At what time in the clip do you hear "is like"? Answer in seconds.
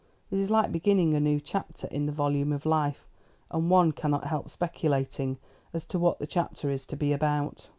0.39-0.71